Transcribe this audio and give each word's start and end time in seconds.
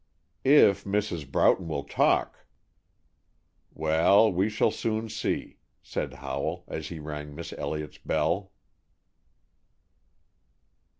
"If 0.43 0.83
Mrs. 0.83 1.31
Broughton 1.31 1.67
will 1.67 1.83
talk!" 1.83 2.47
"Well, 3.71 4.33
we 4.33 4.49
shall 4.49 4.71
soon 4.71 5.09
see," 5.09 5.59
said 5.83 6.13
Howell, 6.13 6.63
as 6.67 6.87
he 6.87 6.97
rang 6.97 7.35
Miss 7.35 7.53
Elliott's 7.53 7.99
bell. 7.99 8.51